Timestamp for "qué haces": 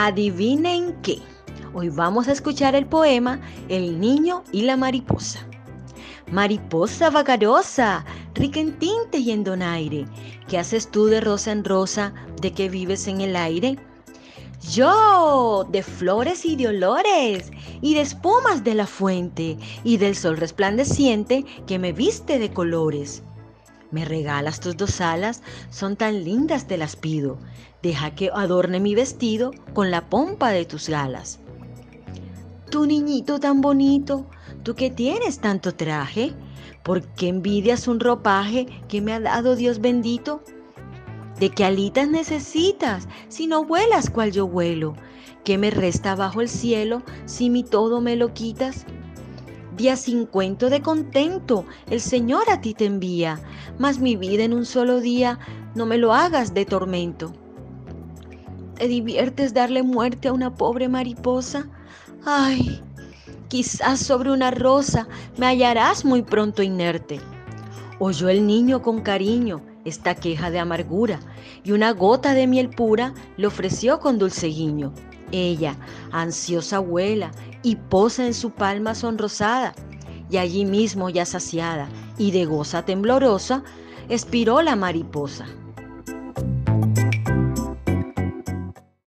10.46-10.88